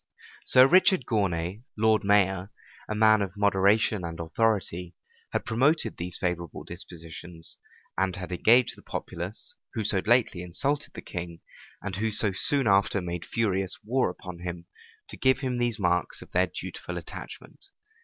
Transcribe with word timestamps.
[*] 0.27 0.45
Sir 0.47 0.65
Richard 0.65 1.05
Gournay, 1.05 1.61
lord 1.77 2.03
mayor, 2.03 2.49
a 2.89 2.95
man 2.95 3.21
of 3.21 3.37
moderation 3.37 4.03
and 4.03 4.19
authority, 4.19 4.95
had 5.31 5.45
promoted 5.45 5.95
these 5.97 6.17
favorable 6.17 6.63
dispositions, 6.63 7.59
and 7.99 8.15
had 8.15 8.31
engaged 8.31 8.75
the 8.75 8.81
populace, 8.81 9.55
who 9.75 9.83
so 9.83 9.99
lately 10.07 10.41
insulted 10.41 10.93
the 10.95 11.03
king, 11.03 11.41
and 11.83 11.97
who 11.97 12.09
so 12.09 12.31
soon 12.31 12.65
after 12.65 12.99
made 12.99 13.23
furious 13.23 13.77
war 13.83 14.09
upon 14.09 14.39
him, 14.39 14.65
to 15.07 15.17
give 15.17 15.41
him 15.41 15.57
these 15.59 15.77
marks 15.77 16.23
of 16.23 16.31
their 16.31 16.47
dutiful 16.47 16.97
attachment. 16.97 17.65